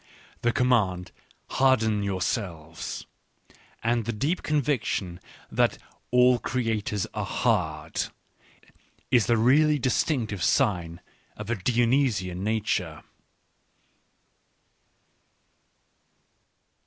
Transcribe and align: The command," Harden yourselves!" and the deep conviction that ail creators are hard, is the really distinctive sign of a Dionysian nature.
The 0.41 0.51
command," 0.51 1.11
Harden 1.59 2.01
yourselves!" 2.01 3.05
and 3.83 4.05
the 4.05 4.11
deep 4.11 4.41
conviction 4.41 5.19
that 5.51 5.77
ail 6.11 6.39
creators 6.39 7.05
are 7.13 7.23
hard, 7.23 8.05
is 9.11 9.27
the 9.27 9.37
really 9.37 9.77
distinctive 9.77 10.41
sign 10.41 11.01
of 11.37 11.51
a 11.51 11.55
Dionysian 11.55 12.43
nature. 12.43 13.03